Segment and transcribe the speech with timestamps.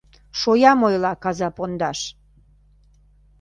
[0.39, 1.99] Шоям ойла каза пондаш!